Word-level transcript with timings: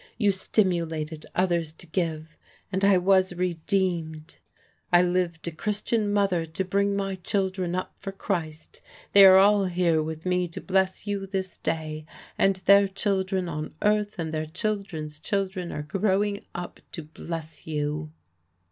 You 0.17 0.31
stimulated 0.31 1.27
others 1.35 1.71
to 1.73 1.85
give, 1.85 2.35
and 2.71 2.83
I 2.83 2.97
was 2.97 3.33
redeemed. 3.35 4.37
I 4.91 5.03
lived 5.03 5.47
a 5.47 5.51
Christian 5.51 6.11
mother 6.11 6.47
to 6.47 6.65
bring 6.65 6.95
my 6.95 7.13
children 7.17 7.75
up 7.75 7.93
for 7.99 8.11
Christ 8.11 8.81
they 9.11 9.23
are 9.25 9.37
all 9.37 9.65
here 9.65 10.01
with 10.01 10.25
me 10.25 10.47
to 10.47 10.59
bless 10.59 11.05
you 11.05 11.27
this 11.27 11.55
day, 11.55 12.07
and 12.35 12.55
their 12.55 12.87
children 12.87 13.47
on 13.47 13.75
earth, 13.83 14.17
and 14.17 14.33
their 14.33 14.47
children's 14.47 15.19
children 15.19 15.71
are 15.71 15.83
growing 15.83 16.43
up 16.55 16.79
to 16.93 17.03
bless 17.03 17.67
you." 17.67 18.11